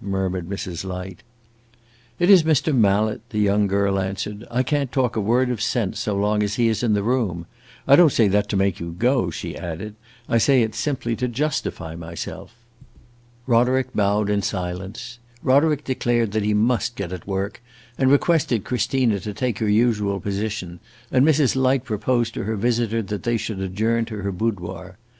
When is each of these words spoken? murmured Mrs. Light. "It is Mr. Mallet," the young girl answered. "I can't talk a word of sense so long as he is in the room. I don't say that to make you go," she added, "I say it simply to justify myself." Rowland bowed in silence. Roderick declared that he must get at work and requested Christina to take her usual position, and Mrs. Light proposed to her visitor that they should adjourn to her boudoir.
murmured 0.00 0.48
Mrs. 0.48 0.84
Light. 0.84 1.24
"It 2.20 2.30
is 2.30 2.44
Mr. 2.44 2.72
Mallet," 2.72 3.22
the 3.30 3.40
young 3.40 3.66
girl 3.66 3.98
answered. 3.98 4.46
"I 4.48 4.62
can't 4.62 4.92
talk 4.92 5.16
a 5.16 5.20
word 5.20 5.50
of 5.50 5.60
sense 5.60 5.98
so 5.98 6.14
long 6.16 6.44
as 6.44 6.54
he 6.54 6.68
is 6.68 6.84
in 6.84 6.92
the 6.92 7.02
room. 7.02 7.44
I 7.88 7.96
don't 7.96 8.12
say 8.12 8.28
that 8.28 8.48
to 8.50 8.56
make 8.56 8.78
you 8.78 8.94
go," 8.96 9.30
she 9.32 9.56
added, 9.56 9.96
"I 10.28 10.38
say 10.38 10.62
it 10.62 10.76
simply 10.76 11.16
to 11.16 11.26
justify 11.26 11.96
myself." 11.96 12.54
Rowland 13.48 13.86
bowed 13.92 14.30
in 14.30 14.42
silence. 14.42 15.18
Roderick 15.42 15.82
declared 15.82 16.30
that 16.30 16.44
he 16.44 16.54
must 16.54 16.94
get 16.94 17.12
at 17.12 17.26
work 17.26 17.60
and 17.98 18.12
requested 18.12 18.62
Christina 18.62 19.18
to 19.18 19.34
take 19.34 19.58
her 19.58 19.68
usual 19.68 20.20
position, 20.20 20.78
and 21.10 21.26
Mrs. 21.26 21.56
Light 21.56 21.82
proposed 21.82 22.32
to 22.34 22.44
her 22.44 22.54
visitor 22.54 23.02
that 23.02 23.24
they 23.24 23.36
should 23.36 23.58
adjourn 23.58 24.04
to 24.04 24.18
her 24.22 24.30
boudoir. 24.30 24.98